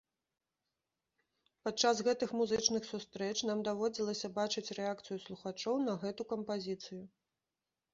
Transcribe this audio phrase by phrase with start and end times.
[1.67, 7.03] Падчас гэтых музычных сустрэч нам даводзілася бачыць рэакцыю слухачоў на гэту кампазіцыю.